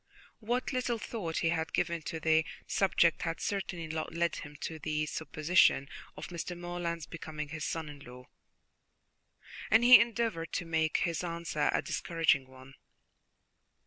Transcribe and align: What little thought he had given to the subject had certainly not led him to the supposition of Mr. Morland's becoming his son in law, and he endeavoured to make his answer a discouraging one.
What 0.39 0.73
little 0.73 0.97
thought 0.97 1.37
he 1.37 1.49
had 1.49 1.73
given 1.73 2.01
to 2.09 2.19
the 2.19 2.43
subject 2.65 3.21
had 3.21 3.39
certainly 3.39 3.85
not 3.85 4.15
led 4.15 4.37
him 4.37 4.55
to 4.61 4.79
the 4.79 5.05
supposition 5.05 5.87
of 6.17 6.29
Mr. 6.29 6.57
Morland's 6.59 7.05
becoming 7.05 7.49
his 7.49 7.65
son 7.65 7.87
in 7.87 7.99
law, 7.99 8.25
and 9.69 9.83
he 9.83 10.01
endeavoured 10.01 10.51
to 10.53 10.65
make 10.65 11.01
his 11.05 11.23
answer 11.23 11.69
a 11.71 11.83
discouraging 11.83 12.47
one. 12.47 12.73